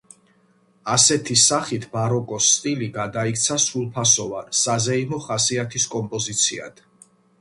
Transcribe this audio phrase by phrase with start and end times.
[0.93, 6.83] ასეთი სახით ბაროკოს სტილი გადაიქცა სრულფასოვან, საზეიმო ხასიათის კომპოზიციად.